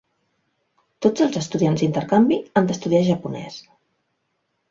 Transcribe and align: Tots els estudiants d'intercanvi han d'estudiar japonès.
Tots 1.05 1.25
els 1.25 1.35
estudiants 1.41 1.83
d'intercanvi 1.83 2.39
han 2.61 2.71
d'estudiar 2.71 3.05
japonès. 3.11 3.59